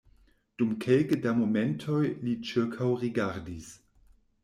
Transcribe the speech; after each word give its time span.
Dum 0.61 0.71
kelke 0.85 1.19
da 1.27 1.35
momentoj 1.41 2.01
li 2.25 2.35
ĉirkaŭrigardis. 2.51 3.73